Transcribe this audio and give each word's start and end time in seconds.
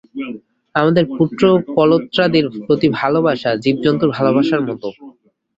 আমাদের 0.75 1.03
পুত্রকলত্রাদির 1.17 2.45
প্রতি 2.59 2.87
ভালবাসা 2.99 3.49
জীবজন্তুর 3.63 4.09
ভালবাসার 4.17 4.61
মত। 4.67 4.83